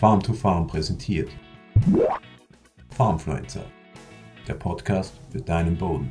Farm 0.00 0.22
to 0.22 0.32
Farm 0.32 0.66
präsentiert. 0.66 1.28
Farmfluencer, 2.88 3.66
der 4.48 4.54
Podcast 4.54 5.20
für 5.30 5.42
deinen 5.42 5.76
Boden. 5.76 6.10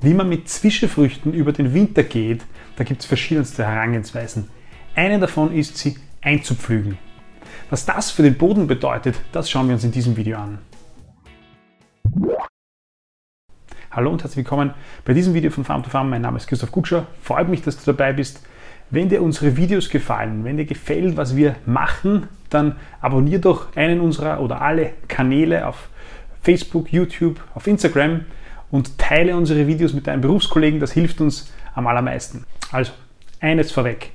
Wie 0.00 0.14
man 0.14 0.28
mit 0.28 0.48
Zwischenfrüchten 0.48 1.34
über 1.34 1.50
den 1.50 1.74
Winter 1.74 2.04
geht, 2.04 2.46
da 2.76 2.84
gibt 2.84 3.00
es 3.00 3.06
verschiedenste 3.06 3.66
Herangehensweisen. 3.66 4.48
Eine 4.94 5.18
davon 5.18 5.52
ist, 5.52 5.76
sie 5.76 5.96
einzupflügen. 6.20 6.96
Was 7.68 7.84
das 7.84 8.12
für 8.12 8.22
den 8.22 8.38
Boden 8.38 8.68
bedeutet, 8.68 9.16
das 9.32 9.50
schauen 9.50 9.66
wir 9.66 9.74
uns 9.74 9.82
in 9.82 9.90
diesem 9.90 10.16
Video 10.16 10.38
an. 10.38 10.58
Hallo 13.90 14.12
und 14.12 14.22
herzlich 14.22 14.44
willkommen 14.44 14.72
bei 15.04 15.14
diesem 15.14 15.34
Video 15.34 15.50
von 15.50 15.64
Farm 15.64 15.82
to 15.82 15.90
Farm. 15.90 16.10
Mein 16.10 16.22
Name 16.22 16.36
ist 16.36 16.46
Christoph 16.46 16.70
Kutscher. 16.70 17.08
Freut 17.22 17.48
mich, 17.48 17.60
dass 17.60 17.76
du 17.76 17.86
dabei 17.86 18.12
bist. 18.12 18.40
Wenn 18.90 19.08
dir 19.08 19.20
unsere 19.20 19.56
Videos 19.56 19.90
gefallen, 19.90 20.44
wenn 20.44 20.58
dir 20.58 20.64
gefällt, 20.64 21.16
was 21.16 21.34
wir 21.34 21.56
machen, 21.66 22.28
dann 22.50 22.76
abonniere 23.00 23.40
doch 23.40 23.76
einen 23.76 24.00
unserer 24.00 24.40
oder 24.40 24.62
alle 24.62 24.92
Kanäle 25.08 25.66
auf 25.66 25.88
Facebook, 26.42 26.92
YouTube, 26.92 27.40
auf 27.54 27.66
Instagram 27.66 28.24
und 28.70 28.98
teile 28.98 29.36
unsere 29.36 29.66
Videos 29.66 29.92
mit 29.92 30.06
deinen 30.06 30.20
Berufskollegen. 30.20 30.80
Das 30.80 30.92
hilft 30.92 31.20
uns 31.20 31.52
am 31.74 31.86
allermeisten. 31.86 32.44
Also, 32.72 32.92
eines 33.40 33.72
vorweg. 33.72 34.10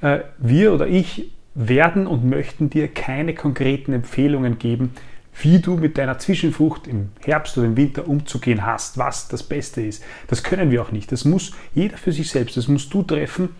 Äh, 0.00 0.20
wir 0.38 0.72
oder 0.72 0.86
ich 0.86 1.30
werden 1.54 2.06
und 2.06 2.24
möchten 2.24 2.70
dir 2.70 2.88
keine 2.88 3.34
konkreten 3.34 3.92
Empfehlungen 3.92 4.58
geben, 4.58 4.92
wie 5.40 5.58
du 5.58 5.76
mit 5.76 5.98
deiner 5.98 6.18
Zwischenfrucht 6.18 6.86
im 6.86 7.10
Herbst 7.24 7.56
oder 7.58 7.66
im 7.66 7.76
Winter 7.76 8.06
umzugehen 8.06 8.64
hast, 8.64 8.98
was 8.98 9.28
das 9.28 9.42
Beste 9.42 9.82
ist. 9.82 10.04
Das 10.28 10.42
können 10.42 10.70
wir 10.70 10.82
auch 10.82 10.92
nicht. 10.92 11.10
Das 11.10 11.24
muss 11.24 11.52
jeder 11.74 11.96
für 11.96 12.12
sich 12.12 12.30
selbst, 12.30 12.56
das 12.56 12.68
musst 12.68 12.92
du 12.94 13.02
treffen. 13.02 13.50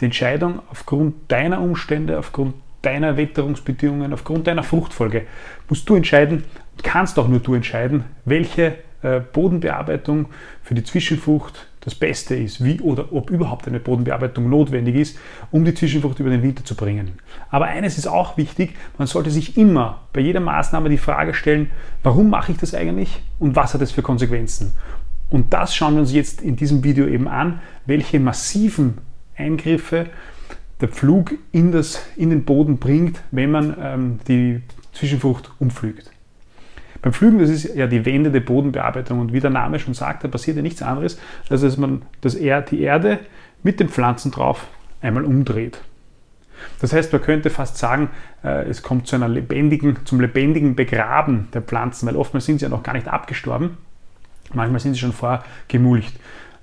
Die 0.00 0.06
Entscheidung 0.06 0.60
aufgrund 0.70 1.30
deiner 1.30 1.60
Umstände, 1.60 2.18
aufgrund 2.18 2.54
deiner 2.82 3.16
Witterungsbedingungen, 3.16 4.12
aufgrund 4.12 4.46
deiner 4.46 4.62
Fruchtfolge, 4.62 5.26
musst 5.68 5.88
du 5.88 5.94
entscheiden, 5.94 6.44
kannst 6.82 7.18
auch 7.18 7.28
nur 7.28 7.40
du 7.40 7.54
entscheiden, 7.54 8.04
welche 8.24 8.78
äh, 9.02 9.20
Bodenbearbeitung 9.20 10.26
für 10.62 10.74
die 10.74 10.84
Zwischenfrucht 10.84 11.66
das 11.80 11.96
Beste 11.96 12.36
ist, 12.36 12.64
wie 12.64 12.80
oder 12.80 13.12
ob 13.12 13.30
überhaupt 13.30 13.66
eine 13.66 13.80
Bodenbearbeitung 13.80 14.48
notwendig 14.48 14.94
ist, 14.94 15.18
um 15.50 15.64
die 15.64 15.74
Zwischenfrucht 15.74 16.20
über 16.20 16.30
den 16.30 16.42
Winter 16.42 16.64
zu 16.64 16.76
bringen. 16.76 17.12
Aber 17.50 17.66
eines 17.66 17.98
ist 17.98 18.06
auch 18.06 18.36
wichtig, 18.36 18.74
man 18.98 19.08
sollte 19.08 19.30
sich 19.30 19.56
immer 19.56 20.02
bei 20.12 20.20
jeder 20.20 20.38
Maßnahme 20.38 20.88
die 20.88 20.98
Frage 20.98 21.34
stellen, 21.34 21.70
warum 22.04 22.30
mache 22.30 22.52
ich 22.52 22.58
das 22.58 22.74
eigentlich 22.74 23.22
und 23.40 23.56
was 23.56 23.74
hat 23.74 23.80
es 23.80 23.90
für 23.90 24.02
Konsequenzen? 24.02 24.74
Und 25.28 25.52
das 25.52 25.74
schauen 25.74 25.94
wir 25.94 26.00
uns 26.02 26.12
jetzt 26.12 26.40
in 26.40 26.54
diesem 26.54 26.84
Video 26.84 27.06
eben 27.06 27.26
an, 27.26 27.60
welche 27.86 28.20
massiven 28.20 28.98
Eingriffe 29.36 30.06
der 30.82 30.88
Pflug 30.88 31.32
in, 31.52 31.72
das, 31.72 32.04
in 32.16 32.30
den 32.30 32.44
Boden 32.44 32.78
bringt, 32.78 33.22
wenn 33.30 33.52
man 33.52 33.76
ähm, 33.80 34.18
die 34.28 34.60
Zwischenfrucht 34.92 35.52
umpflügt. 35.58 36.10
Beim 37.00 37.12
Pflügen, 37.12 37.38
das 37.38 37.50
ist 37.50 37.74
ja 37.74 37.86
die 37.86 38.04
wendende 38.04 38.40
Bodenbearbeitung 38.40 39.20
und 39.20 39.32
wie 39.32 39.40
der 39.40 39.50
Name 39.50 39.78
schon 39.78 39.94
sagt, 39.94 40.24
da 40.24 40.28
passiert 40.28 40.56
ja 40.56 40.62
nichts 40.62 40.82
anderes, 40.82 41.18
als 41.48 41.62
dass 41.62 41.76
man 41.76 42.02
dass 42.20 42.34
er 42.34 42.62
die 42.62 42.82
Erde 42.82 43.20
mit 43.62 43.80
den 43.80 43.88
Pflanzen 43.88 44.30
drauf 44.30 44.66
einmal 45.00 45.24
umdreht. 45.24 45.80
Das 46.80 46.92
heißt, 46.92 47.12
man 47.12 47.22
könnte 47.22 47.50
fast 47.50 47.78
sagen, 47.78 48.10
äh, 48.44 48.68
es 48.68 48.82
kommt 48.82 49.06
zu 49.06 49.16
einer 49.16 49.28
lebendigen, 49.28 49.98
zum 50.04 50.20
lebendigen 50.20 50.76
Begraben 50.76 51.48
der 51.54 51.62
Pflanzen, 51.62 52.06
weil 52.06 52.16
oftmals 52.16 52.46
sind 52.46 52.58
sie 52.58 52.64
ja 52.64 52.68
noch 52.68 52.82
gar 52.82 52.92
nicht 52.92 53.08
abgestorben, 53.08 53.78
manchmal 54.52 54.80
sind 54.80 54.94
sie 54.94 55.00
schon 55.00 55.12
vorgemulcht. 55.12 56.14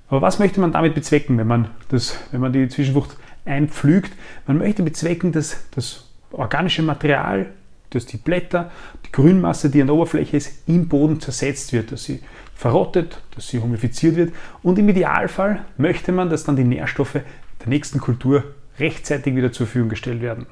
Aber 0.08 0.22
was 0.22 0.38
möchte 0.38 0.60
man 0.60 0.72
damit 0.72 0.94
bezwecken, 0.94 1.38
wenn 1.38 1.46
man, 1.46 1.68
das, 1.88 2.18
wenn 2.32 2.40
man 2.40 2.52
die 2.52 2.68
Zwischenfrucht 2.68 3.16
einpflügt? 3.50 4.12
Man 4.46 4.58
möchte 4.58 4.82
bezwecken, 4.82 5.32
dass 5.32 5.56
das 5.74 6.06
organische 6.32 6.82
Material 6.82 7.46
dass 7.90 8.06
die 8.06 8.16
Blätter, 8.16 8.70
die 9.04 9.12
Grünmasse, 9.12 9.70
die 9.70 9.80
an 9.80 9.88
der 9.88 9.96
Oberfläche 9.96 10.36
ist, 10.36 10.68
im 10.68 10.88
Boden 10.88 11.20
zersetzt 11.20 11.72
wird, 11.72 11.92
dass 11.92 12.04
sie 12.04 12.20
verrottet, 12.54 13.20
dass 13.34 13.48
sie 13.48 13.58
humifiziert 13.58 14.16
wird. 14.16 14.32
Und 14.62 14.78
im 14.78 14.88
Idealfall 14.88 15.64
möchte 15.76 16.12
man, 16.12 16.30
dass 16.30 16.44
dann 16.44 16.56
die 16.56 16.64
Nährstoffe 16.64 17.14
der 17.14 17.68
nächsten 17.68 18.00
Kultur 18.00 18.44
rechtzeitig 18.78 19.34
wieder 19.34 19.52
zur 19.52 19.66
Verfügung 19.66 19.90
gestellt 19.90 20.22
werden. 20.22 20.46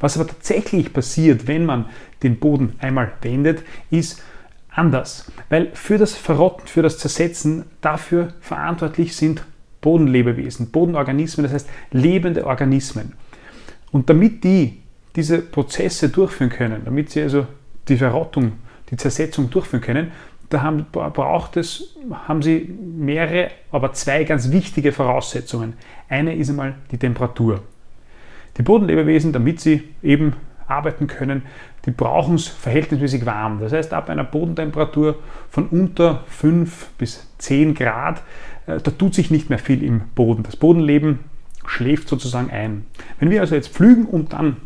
Was 0.00 0.16
aber 0.16 0.28
tatsächlich 0.28 0.92
passiert, 0.92 1.46
wenn 1.46 1.66
man 1.66 1.86
den 2.22 2.38
Boden 2.38 2.74
einmal 2.78 3.12
wendet, 3.22 3.62
ist 3.90 4.22
anders. 4.70 5.30
Weil 5.48 5.70
für 5.74 5.98
das 5.98 6.14
Verrotten, 6.14 6.66
für 6.66 6.82
das 6.82 6.98
Zersetzen 6.98 7.64
dafür 7.80 8.34
verantwortlich 8.40 9.16
sind 9.16 9.44
Bodenlebewesen, 9.84 10.70
Bodenorganismen, 10.70 11.44
das 11.44 11.52
heißt 11.52 11.68
lebende 11.92 12.46
Organismen. 12.46 13.12
Und 13.92 14.08
damit 14.08 14.42
die 14.42 14.80
diese 15.14 15.42
Prozesse 15.42 16.08
durchführen 16.08 16.50
können, 16.50 16.82
damit 16.86 17.10
sie 17.10 17.20
also 17.22 17.46
die 17.86 17.98
Verrottung, 17.98 18.52
die 18.90 18.96
Zersetzung 18.96 19.50
durchführen 19.50 19.82
können, 19.82 20.12
da 20.48 20.62
haben, 20.62 20.86
braucht 20.90 21.58
es, 21.58 21.96
haben 22.26 22.40
sie 22.40 22.74
mehrere, 22.96 23.50
aber 23.70 23.92
zwei 23.92 24.24
ganz 24.24 24.50
wichtige 24.50 24.90
Voraussetzungen. 24.90 25.74
Eine 26.08 26.34
ist 26.34 26.48
einmal 26.48 26.76
die 26.90 26.98
Temperatur. 26.98 27.62
Die 28.56 28.62
Bodenlebewesen, 28.62 29.32
damit 29.32 29.60
sie 29.60 29.82
eben 30.02 30.34
arbeiten 30.66 31.08
können, 31.08 31.42
die 31.84 31.90
brauchen 31.90 32.36
es 32.36 32.48
verhältnismäßig 32.48 33.26
warm. 33.26 33.60
Das 33.60 33.72
heißt, 33.72 33.92
ab 33.92 34.08
einer 34.08 34.24
Bodentemperatur 34.24 35.16
von 35.50 35.68
unter 35.68 36.24
5 36.28 36.90
bis 36.96 37.28
10 37.38 37.74
Grad, 37.74 38.22
da 38.66 38.78
tut 38.78 39.14
sich 39.14 39.30
nicht 39.30 39.50
mehr 39.50 39.58
viel 39.58 39.82
im 39.82 40.02
Boden. 40.14 40.42
Das 40.42 40.56
Bodenleben 40.56 41.20
schläft 41.66 42.08
sozusagen 42.08 42.50
ein. 42.50 42.84
Wenn 43.18 43.30
wir 43.30 43.40
also 43.40 43.54
jetzt 43.54 43.68
pflügen 43.68 44.06
und 44.06 44.32
dann 44.32 44.56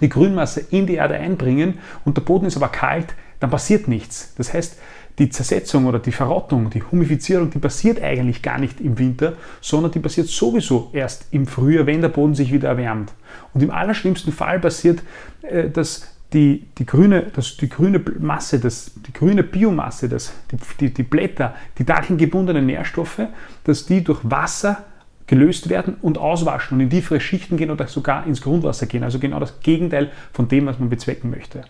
die 0.00 0.08
Grünmasse 0.08 0.64
in 0.70 0.86
die 0.86 0.94
Erde 0.94 1.14
einbringen 1.14 1.78
und 2.04 2.16
der 2.16 2.22
Boden 2.22 2.46
ist 2.46 2.56
aber 2.56 2.68
kalt, 2.68 3.14
dann 3.40 3.50
passiert 3.50 3.88
nichts. 3.88 4.34
Das 4.36 4.52
heißt, 4.52 4.78
die 5.18 5.28
Zersetzung 5.28 5.86
oder 5.86 5.98
die 5.98 6.12
Verrottung, 6.12 6.70
die 6.70 6.82
Humifizierung, 6.82 7.50
die 7.50 7.58
passiert 7.58 8.02
eigentlich 8.02 8.42
gar 8.42 8.58
nicht 8.58 8.80
im 8.80 8.98
Winter, 8.98 9.34
sondern 9.60 9.92
die 9.92 9.98
passiert 9.98 10.28
sowieso 10.28 10.90
erst 10.92 11.26
im 11.30 11.46
Frühjahr, 11.46 11.86
wenn 11.86 12.00
der 12.00 12.08
Boden 12.08 12.34
sich 12.34 12.52
wieder 12.52 12.68
erwärmt. 12.68 13.12
Und 13.52 13.62
im 13.62 13.70
allerschlimmsten 13.70 14.32
Fall 14.32 14.60
passiert, 14.60 15.02
äh, 15.42 15.68
dass 15.68 16.06
die, 16.32 16.66
die, 16.78 16.86
grüne, 16.86 17.26
das, 17.34 17.56
die 17.56 17.68
grüne 17.68 18.00
Masse, 18.18 18.60
das, 18.60 18.92
die 19.06 19.12
grüne 19.12 19.42
Biomasse, 19.42 20.08
das, 20.08 20.32
die, 20.50 20.56
die, 20.78 20.94
die 20.94 21.02
Blätter, 21.02 21.54
die 21.78 21.84
darin 21.84 22.18
gebundenen 22.18 22.66
Nährstoffe, 22.66 23.20
dass 23.64 23.86
die 23.86 24.04
durch 24.04 24.20
Wasser 24.22 24.84
gelöst 25.26 25.68
werden 25.68 25.96
und 26.02 26.18
auswaschen 26.18 26.76
und 26.76 26.80
in 26.80 26.90
tiefere 26.90 27.20
Schichten 27.20 27.56
gehen 27.56 27.70
oder 27.70 27.86
sogar 27.86 28.26
ins 28.26 28.42
Grundwasser 28.42 28.86
gehen. 28.86 29.04
Also 29.04 29.18
genau 29.18 29.38
das 29.38 29.60
Gegenteil 29.60 30.10
von 30.32 30.48
dem, 30.48 30.66
was 30.66 30.78
man 30.78 30.90
bezwecken 30.90 31.30
möchte. 31.30 31.62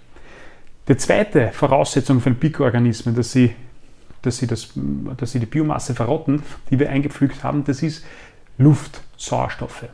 Die 0.88 0.97
zweite 0.97 1.50
Voraussetzung 1.53 2.21
für 2.21 2.31
Mikroorganismen, 2.31 3.15
dass 3.15 3.32
sie, 3.32 3.54
dass, 4.22 4.38
sie 4.38 4.47
das, 4.47 4.71
dass 5.16 5.32
sie 5.32 5.41
die 5.41 5.47
Biomasse 5.47 5.94
verrotten, 5.94 6.42
die 6.71 6.78
wir 6.78 6.91
eingepflügt 6.91 7.44
haben, 7.44 7.65
das 7.65 7.82
ist 7.82 8.04
Luft, 8.59 9.03
Sauerstoffe. 9.16 9.84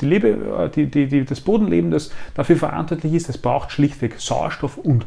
Die 0.00 0.06
Lebe, 0.06 0.70
die, 0.74 0.86
die, 0.86 1.06
die, 1.06 1.24
das 1.24 1.40
Bodenleben, 1.40 1.90
das 1.90 2.12
dafür 2.34 2.56
verantwortlich 2.56 3.12
ist, 3.14 3.28
das 3.28 3.38
braucht 3.38 3.72
schlichtweg 3.72 4.20
Sauerstoff 4.20 4.76
und, 4.76 5.06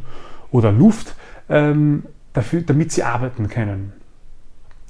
oder 0.52 0.72
Luft, 0.72 1.16
ähm, 1.50 2.04
dafür, 2.34 2.62
damit 2.62 2.92
sie 2.92 3.04
arbeiten 3.04 3.50
können. 3.50 3.94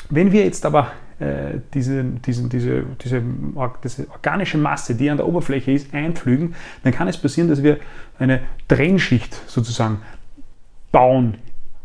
Wenn 0.10 0.32
wir 0.32 0.44
jetzt 0.44 0.66
aber 0.66 0.92
äh, 1.20 1.60
diese, 1.74 2.04
diesen, 2.04 2.50
diese, 2.50 2.84
diese, 3.02 3.24
diese 3.84 4.08
organische 4.10 4.58
Masse, 4.58 4.96
die 4.96 5.10
an 5.10 5.18
der 5.18 5.28
Oberfläche 5.28 5.72
ist, 5.72 5.94
einpflügen, 5.94 6.56
dann 6.84 6.94
kann 6.94 7.08
es 7.08 7.18
passieren, 7.18 7.48
dass 7.48 7.64
wir 7.64 7.78
eine 8.18 8.42
Trennschicht 8.68 9.40
sozusagen 9.48 10.00
bauen 10.92 11.36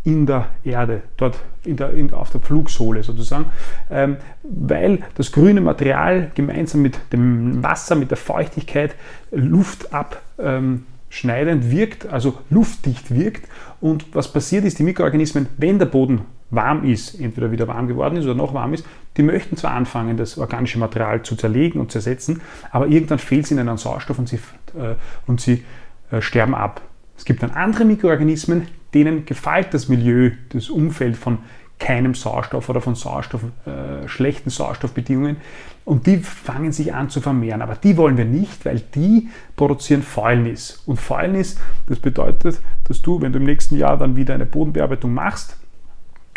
in 0.06 0.24
der 0.24 0.46
Erde, 0.64 1.02
dort 1.16 1.36
in 1.64 1.76
der, 1.76 1.90
in, 1.90 2.14
auf 2.14 2.30
der 2.30 2.40
Flugsohle 2.40 3.02
sozusagen, 3.02 3.46
ähm, 3.90 4.18
weil 4.44 5.00
das 5.16 5.32
grüne 5.32 5.60
Material 5.60 6.30
gemeinsam 6.34 6.80
mit 6.80 6.98
dem 7.12 7.62
Wasser, 7.62 7.96
mit 7.96 8.10
der 8.10 8.16
Feuchtigkeit 8.16 8.94
Luft 9.32 9.92
abschneidend 9.92 11.64
ähm, 11.64 11.70
wirkt, 11.72 12.06
also 12.06 12.38
luftdicht 12.50 13.12
wirkt. 13.12 13.48
Und 13.80 14.14
was 14.14 14.32
passiert 14.32 14.64
ist, 14.64 14.78
die 14.78 14.84
Mikroorganismen, 14.84 15.48
wenn 15.58 15.80
der 15.80 15.86
Boden 15.86 16.20
warm 16.50 16.84
ist, 16.84 17.18
entweder 17.18 17.50
wieder 17.50 17.66
warm 17.66 17.88
geworden 17.88 18.16
ist 18.16 18.26
oder 18.26 18.36
noch 18.36 18.54
warm 18.54 18.74
ist, 18.74 18.86
die 19.16 19.24
möchten 19.24 19.56
zwar 19.56 19.72
anfangen, 19.72 20.16
das 20.16 20.38
organische 20.38 20.78
Material 20.78 21.22
zu 21.22 21.34
zerlegen 21.34 21.80
und 21.80 21.90
zersetzen, 21.90 22.42
aber 22.70 22.86
irgendwann 22.86 23.18
fehlt 23.18 23.46
es 23.46 23.50
ihnen 23.50 23.68
an 23.68 23.76
Sauerstoff 23.76 24.20
und 24.20 24.28
sie, 24.28 24.36
äh, 24.78 24.94
und 25.26 25.40
sie 25.40 25.64
äh, 26.12 26.20
sterben 26.20 26.54
ab. 26.54 26.80
Es 27.18 27.24
gibt 27.24 27.42
dann 27.42 27.50
andere 27.50 27.84
Mikroorganismen, 27.84 28.68
denen 29.04 29.26
gefällt 29.26 29.74
das 29.74 29.88
Milieu, 29.88 30.30
das 30.50 30.70
Umfeld 30.70 31.16
von 31.16 31.38
keinem 31.78 32.14
Sauerstoff 32.14 32.68
oder 32.70 32.80
von 32.80 32.94
Sauerstoff, 32.94 33.42
äh, 33.66 34.08
schlechten 34.08 34.48
Sauerstoffbedingungen 34.48 35.36
und 35.84 36.06
die 36.06 36.18
fangen 36.18 36.72
sich 36.72 36.94
an 36.94 37.10
zu 37.10 37.20
vermehren. 37.20 37.60
Aber 37.60 37.74
die 37.74 37.96
wollen 37.98 38.16
wir 38.16 38.24
nicht, 38.24 38.64
weil 38.64 38.80
die 38.94 39.28
produzieren 39.56 40.02
Fäulnis. 40.02 40.82
Und 40.86 40.98
Fäulnis, 40.98 41.60
das 41.86 41.98
bedeutet, 41.98 42.60
dass 42.84 43.02
du, 43.02 43.20
wenn 43.20 43.32
du 43.32 43.38
im 43.38 43.44
nächsten 43.44 43.76
Jahr 43.76 43.98
dann 43.98 44.16
wieder 44.16 44.34
eine 44.34 44.46
Bodenbearbeitung 44.46 45.12
machst, 45.12 45.56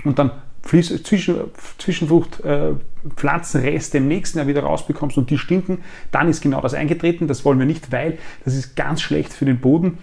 und 0.04 0.18
dann 0.18 0.32
Zwischen, 0.62 1.00
Zwischenfrucht, 1.78 2.42
äh, 2.42 2.74
Pflanzenreste 3.16 3.98
im 3.98 4.08
nächsten 4.10 4.40
Jahr 4.40 4.48
wieder 4.48 4.62
rausbekommst 4.64 5.18
und 5.18 5.30
die 5.30 5.38
stinken, 5.38 5.80
dann 6.12 6.28
ist 6.28 6.42
genau 6.42 6.60
das 6.60 6.74
eingetreten. 6.74 7.28
Das 7.28 7.46
wollen 7.46 7.60
wir 7.60 7.66
nicht, 7.66 7.94
weil 7.94 8.18
das 8.44 8.56
ist 8.56 8.76
ganz 8.76 9.02
schlecht 9.02 9.32
für 9.32 9.46
den 9.46 9.60
Boden. 9.60 9.98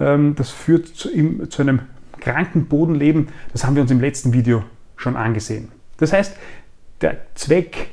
ähm, 0.00 0.34
das 0.34 0.50
führt 0.50 0.88
zu, 0.88 1.08
zu 1.48 1.62
einem 1.62 1.80
kranken 2.20 2.66
Bodenleben. 2.66 3.28
Das 3.52 3.64
haben 3.64 3.74
wir 3.74 3.82
uns 3.82 3.90
im 3.90 4.00
letzten 4.00 4.32
Video 4.32 4.64
schon 4.96 5.16
angesehen. 5.16 5.68
Das 5.96 6.12
heißt, 6.12 6.36
der 7.00 7.18
Zweck 7.34 7.90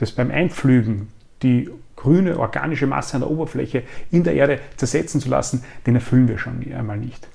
des 0.00 0.12
beim 0.12 0.30
Einpflügen 0.30 1.08
die 1.42 1.68
grüne 1.96 2.38
organische 2.38 2.86
Masse 2.86 3.14
an 3.14 3.22
der 3.22 3.30
Oberfläche 3.30 3.82
in 4.10 4.22
der 4.22 4.34
Erde 4.34 4.60
zersetzen 4.76 5.20
zu 5.20 5.28
lassen, 5.28 5.64
den 5.86 5.96
erfüllen 5.96 6.28
wir 6.28 6.38
schon 6.38 6.64
einmal 6.72 6.96
nicht. 6.96 7.28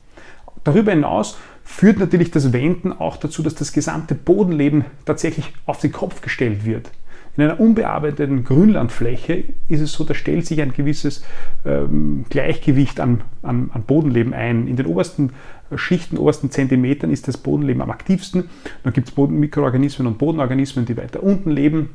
Darüber 0.63 0.91
hinaus 0.91 1.37
führt 1.65 1.99
natürlich 1.99 2.31
das 2.31 2.53
Wenden 2.53 2.93
auch 2.93 3.17
dazu, 3.17 3.43
dass 3.43 3.55
das 3.55 3.73
gesamte 3.73 4.15
Bodenleben 4.15 4.85
tatsächlich 5.05 5.53
auf 5.65 5.79
den 5.79 5.91
Kopf 5.91 6.21
gestellt 6.21 6.65
wird. 6.65 6.89
In 7.35 7.43
einer 7.43 7.59
unbearbeiteten 7.59 8.43
Grünlandfläche 8.43 9.45
ist 9.67 9.81
es 9.81 9.93
so, 9.93 10.03
da 10.03 10.13
stellt 10.13 10.45
sich 10.45 10.61
ein 10.61 10.73
gewisses 10.73 11.23
ähm, 11.65 12.25
Gleichgewicht 12.29 12.99
an, 12.99 13.21
an, 13.41 13.71
an, 13.73 13.83
Bodenleben 13.83 14.33
ein. 14.33 14.67
In 14.67 14.75
den 14.75 14.85
obersten 14.85 15.31
Schichten, 15.75 16.17
obersten 16.17 16.51
Zentimetern 16.51 17.09
ist 17.09 17.27
das 17.27 17.37
Bodenleben 17.37 17.81
am 17.81 17.89
aktivsten. 17.89 18.49
Dann 18.83 18.93
gibt 18.93 19.09
es 19.09 19.17
Mikroorganismen 19.17 20.07
und 20.07 20.19
Bodenorganismen, 20.19 20.85
die 20.85 20.95
weiter 20.95 21.23
unten 21.23 21.49
leben 21.49 21.89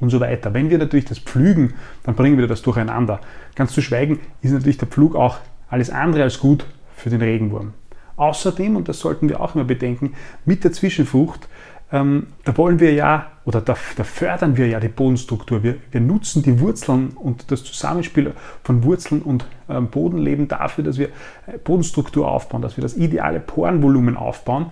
und 0.00 0.10
so 0.10 0.18
weiter. 0.18 0.52
Wenn 0.52 0.70
wir 0.70 0.78
natürlich 0.78 1.04
das 1.04 1.20
pflügen, 1.20 1.74
dann 2.02 2.16
bringen 2.16 2.36
wir 2.36 2.48
das 2.48 2.62
durcheinander. 2.62 3.20
Ganz 3.54 3.72
zu 3.72 3.80
schweigen 3.80 4.18
ist 4.42 4.50
natürlich 4.50 4.78
der 4.78 4.88
Pflug 4.88 5.14
auch 5.14 5.38
alles 5.68 5.90
andere 5.90 6.24
als 6.24 6.40
gut 6.40 6.66
für 6.96 7.10
den 7.10 7.22
Regenwurm. 7.22 7.74
Außerdem, 8.16 8.74
und 8.74 8.88
das 8.88 8.98
sollten 8.98 9.28
wir 9.28 9.40
auch 9.40 9.54
immer 9.54 9.64
bedenken, 9.64 10.14
mit 10.44 10.64
der 10.64 10.72
Zwischenfrucht, 10.72 11.48
ähm, 11.90 12.26
da 12.44 12.56
wollen 12.56 12.80
wir 12.80 12.92
ja, 12.92 13.32
oder 13.44 13.62
da, 13.62 13.74
da 13.96 14.04
fördern 14.04 14.56
wir 14.58 14.66
ja 14.66 14.78
die 14.78 14.88
Bodenstruktur. 14.88 15.62
Wir, 15.62 15.76
wir, 15.90 16.00
nutzen 16.02 16.42
die 16.42 16.60
Wurzeln 16.60 17.10
und 17.10 17.50
das 17.50 17.64
Zusammenspiel 17.64 18.32
von 18.62 18.84
Wurzeln 18.84 19.22
und 19.22 19.46
ähm, 19.70 19.88
Bodenleben 19.88 20.48
dafür, 20.48 20.84
dass 20.84 20.98
wir 20.98 21.08
äh, 21.46 21.56
Bodenstruktur 21.64 22.30
aufbauen, 22.30 22.60
dass 22.60 22.76
wir 22.76 22.82
das 22.82 22.96
ideale 22.96 23.40
Porenvolumen 23.40 24.16
aufbauen. 24.16 24.66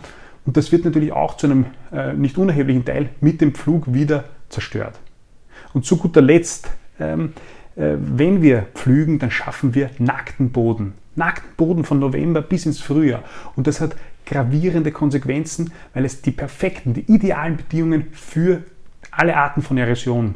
Und 0.44 0.56
das 0.56 0.72
wird 0.72 0.84
natürlich 0.84 1.12
auch 1.12 1.38
zu 1.38 1.46
einem 1.46 1.66
äh, 1.90 2.12
nicht 2.12 2.36
unerheblichen 2.36 2.84
Teil 2.84 3.08
mit 3.20 3.40
dem 3.40 3.54
Pflug 3.54 3.92
wieder 3.92 4.24
zerstört. 4.50 4.98
Und 5.72 5.86
zu 5.86 5.96
guter 5.96 6.20
Letzt, 6.20 6.70
ähm, 7.00 7.32
äh, 7.76 7.96
wenn 7.98 8.42
wir 8.42 8.66
pflügen, 8.74 9.18
dann 9.18 9.30
schaffen 9.30 9.74
wir 9.74 9.90
nackten 9.98 10.50
Boden. 10.50 10.94
Nackten 11.14 11.50
Boden 11.56 11.84
von 11.84 11.98
November 11.98 12.42
bis 12.42 12.66
ins 12.66 12.78
Frühjahr. 12.78 13.22
Und 13.56 13.66
das 13.66 13.80
hat 13.80 13.96
gravierende 14.26 14.92
Konsequenzen, 14.92 15.72
weil 15.94 16.04
es 16.04 16.20
die 16.20 16.32
perfekten, 16.32 16.92
die 16.92 17.10
idealen 17.12 17.56
Bedingungen 17.56 18.08
für 18.12 18.62
alle 19.10 19.36
Arten 19.36 19.62
von 19.62 19.78
Erosion 19.78 20.34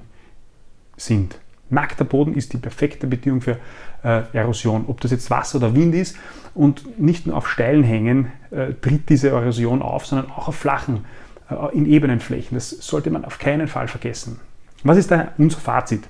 sind. 0.96 1.38
Nackter 1.68 2.04
Boden 2.04 2.34
ist 2.34 2.52
die 2.52 2.58
perfekte 2.58 3.06
Bedingung 3.06 3.40
für 3.40 3.58
äh, 4.02 4.22
Erosion. 4.32 4.84
Ob 4.88 5.00
das 5.00 5.10
jetzt 5.10 5.30
Wasser 5.30 5.58
oder 5.58 5.74
Wind 5.74 5.94
ist 5.94 6.16
und 6.54 6.98
nicht 6.98 7.26
nur 7.26 7.36
auf 7.36 7.48
steilen 7.48 7.84
Hängen 7.84 8.32
äh, 8.50 8.74
tritt 8.80 9.08
diese 9.08 9.28
Erosion 9.30 9.82
auf, 9.82 10.06
sondern 10.06 10.30
auch 10.30 10.48
auf 10.48 10.56
flachen, 10.56 11.04
äh, 11.48 11.76
in 11.76 11.86
ebenen 11.86 12.20
Flächen. 12.20 12.54
Das 12.54 12.70
sollte 12.70 13.10
man 13.10 13.24
auf 13.24 13.38
keinen 13.38 13.68
Fall 13.68 13.88
vergessen. 13.88 14.40
Was 14.82 14.96
ist 14.96 15.10
da 15.10 15.28
unser 15.38 15.58
Fazit? 15.58 16.08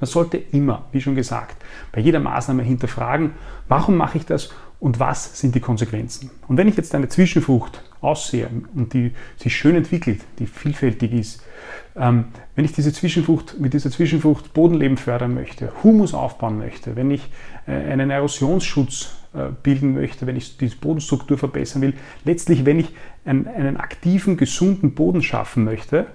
Man 0.00 0.08
sollte 0.08 0.38
immer, 0.38 0.86
wie 0.92 1.00
schon 1.00 1.14
gesagt, 1.14 1.56
bei 1.92 2.00
jeder 2.00 2.20
Maßnahme 2.20 2.62
hinterfragen, 2.62 3.32
warum 3.68 3.96
mache 3.96 4.18
ich 4.18 4.24
das 4.24 4.50
und 4.80 4.98
was 4.98 5.38
sind 5.38 5.54
die 5.54 5.60
Konsequenzen. 5.60 6.30
Und 6.48 6.56
wenn 6.56 6.66
ich 6.66 6.76
jetzt 6.76 6.94
eine 6.94 7.08
Zwischenfrucht 7.08 7.82
aussehe 8.00 8.48
und 8.74 8.94
die 8.94 9.12
sich 9.36 9.54
schön 9.54 9.76
entwickelt, 9.76 10.22
die 10.38 10.46
vielfältig 10.46 11.12
ist, 11.12 11.42
ähm, 11.96 12.26
wenn 12.54 12.64
ich 12.64 12.72
diese 12.72 12.92
Zwischenfrucht, 12.92 13.60
mit 13.60 13.74
dieser 13.74 13.90
Zwischenfrucht 13.90 14.54
Bodenleben 14.54 14.96
fördern 14.96 15.34
möchte, 15.34 15.72
Humus 15.82 16.14
aufbauen 16.14 16.58
möchte, 16.58 16.96
wenn 16.96 17.10
ich 17.10 17.30
äh, 17.66 17.72
einen 17.72 18.10
Erosionsschutz 18.10 19.12
äh, 19.34 19.48
bilden 19.62 19.94
möchte, 19.94 20.26
wenn 20.26 20.36
ich 20.36 20.56
die 20.56 20.68
Bodenstruktur 20.68 21.36
verbessern 21.36 21.82
will, 21.82 21.94
letztlich, 22.24 22.64
wenn 22.64 22.80
ich 22.80 22.88
einen, 23.24 23.46
einen 23.48 23.76
aktiven, 23.76 24.36
gesunden 24.36 24.94
Boden 24.94 25.22
schaffen 25.22 25.64
möchte, 25.64 26.06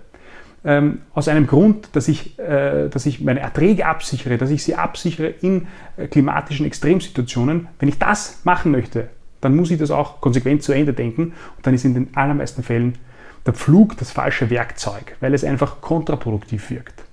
ähm, 0.65 1.01
aus 1.13 1.27
einem 1.27 1.45
Grund, 1.45 1.89
dass 1.93 2.07
ich, 2.07 2.39
äh, 2.39 2.89
dass 2.89 3.05
ich 3.05 3.21
meine 3.21 3.39
Erträge 3.39 3.85
absichere, 3.85 4.37
dass 4.37 4.49
ich 4.49 4.63
sie 4.63 4.75
absichere 4.75 5.27
in 5.27 5.67
äh, 5.95 6.07
klimatischen 6.07 6.65
Extremsituationen. 6.65 7.67
Wenn 7.79 7.87
ich 7.87 7.99
das 7.99 8.41
machen 8.43 8.71
möchte, 8.71 9.09
dann 9.41 9.55
muss 9.55 9.69
ich 9.69 9.77
das 9.77 9.91
auch 9.91 10.21
konsequent 10.21 10.63
zu 10.63 10.73
Ende 10.73 10.93
denken 10.93 11.33
und 11.55 11.67
dann 11.67 11.75
ist 11.75 11.85
in 11.85 11.93
den 11.93 12.09
allermeisten 12.15 12.63
Fällen 12.63 12.97
der 13.45 13.53
Pflug 13.53 13.95
das 13.97 14.11
falsche 14.11 14.49
Werkzeug, 14.49 15.15
weil 15.19 15.35
es 15.35 15.43
einfach 15.43 15.81
kontraproduktiv 15.81 16.71
wirkt. 16.71 17.03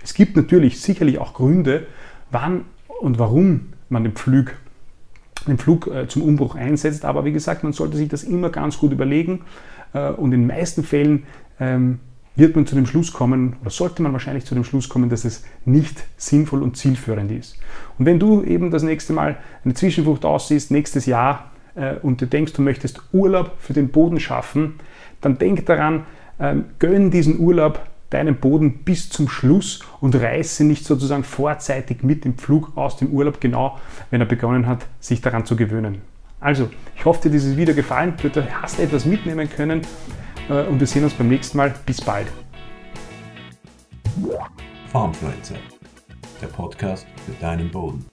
Es 0.00 0.14
gibt 0.14 0.36
natürlich 0.36 0.80
sicherlich 0.80 1.18
auch 1.18 1.34
Gründe, 1.34 1.88
wann 2.30 2.64
und 3.00 3.18
warum 3.18 3.72
man 3.88 4.04
den 4.04 4.12
Pflug, 4.12 4.54
den 5.48 5.58
Flug 5.58 5.88
äh, 5.88 6.06
zum 6.06 6.22
Umbruch 6.22 6.54
einsetzt, 6.54 7.04
aber 7.04 7.24
wie 7.24 7.32
gesagt, 7.32 7.64
man 7.64 7.72
sollte 7.72 7.96
sich 7.96 8.08
das 8.08 8.22
immer 8.22 8.50
ganz 8.50 8.78
gut 8.78 8.92
überlegen 8.92 9.40
äh, 9.92 10.10
und 10.10 10.32
in 10.32 10.42
den 10.42 10.46
meisten 10.46 10.84
Fällen 10.84 11.24
ähm, 11.58 11.98
wird 12.34 12.56
man 12.56 12.66
zu 12.66 12.74
dem 12.74 12.86
Schluss 12.86 13.12
kommen, 13.12 13.56
oder 13.60 13.70
sollte 13.70 14.02
man 14.02 14.12
wahrscheinlich 14.12 14.44
zu 14.44 14.54
dem 14.54 14.64
Schluss 14.64 14.88
kommen, 14.88 15.10
dass 15.10 15.24
es 15.24 15.44
nicht 15.64 16.04
sinnvoll 16.16 16.62
und 16.62 16.76
zielführend 16.76 17.30
ist. 17.30 17.58
Und 17.98 18.06
wenn 18.06 18.18
du 18.18 18.42
eben 18.42 18.70
das 18.70 18.82
nächste 18.82 19.12
Mal 19.12 19.36
eine 19.64 19.74
Zwischenfrucht 19.74 20.24
aussiehst, 20.24 20.70
nächstes 20.70 21.06
Jahr, 21.06 21.50
äh, 21.74 21.96
und 22.02 22.20
du 22.20 22.26
denkst, 22.26 22.52
du 22.54 22.62
möchtest 22.62 23.02
Urlaub 23.12 23.52
für 23.58 23.72
den 23.72 23.88
Boden 23.88 24.20
schaffen, 24.20 24.74
dann 25.20 25.38
denk 25.38 25.66
daran, 25.66 26.04
ähm, 26.40 26.64
gönn 26.78 27.10
diesen 27.10 27.38
Urlaub 27.38 27.80
deinen 28.10 28.36
Boden 28.36 28.84
bis 28.84 29.08
zum 29.08 29.28
Schluss 29.28 29.80
und 30.00 30.14
reiße 30.14 30.64
nicht 30.64 30.84
sozusagen 30.84 31.24
vorzeitig 31.24 32.02
mit 32.02 32.24
dem 32.24 32.36
Flug 32.36 32.76
aus 32.76 32.96
dem 32.96 33.08
Urlaub, 33.08 33.40
genau 33.40 33.78
wenn 34.10 34.20
er 34.20 34.26
begonnen 34.26 34.66
hat, 34.66 34.86
sich 35.00 35.20
daran 35.20 35.46
zu 35.46 35.56
gewöhnen. 35.56 36.02
Also, 36.40 36.68
ich 36.96 37.04
hoffe, 37.04 37.22
dir 37.22 37.30
dieses 37.30 37.56
Video 37.56 37.74
gefallen, 37.74 38.14
du 38.20 38.62
hast 38.62 38.80
etwas 38.80 39.06
mitnehmen 39.06 39.48
können 39.48 39.82
und 40.60 40.78
wir 40.80 40.86
sehen 40.86 41.04
uns 41.04 41.14
beim 41.14 41.28
nächsten 41.28 41.56
Mal. 41.56 41.74
Bis 41.86 42.00
bald. 42.00 42.28
Farmfluencer, 44.90 45.56
der 46.40 46.48
Podcast 46.48 47.06
für 47.24 47.32
deinen 47.40 47.70
Boden. 47.70 48.11